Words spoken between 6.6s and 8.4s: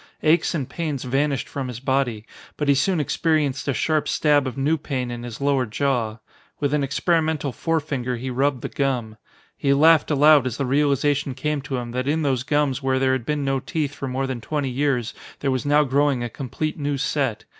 an experimental forefinger he